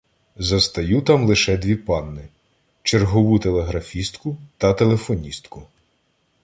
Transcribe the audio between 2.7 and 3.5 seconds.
чергову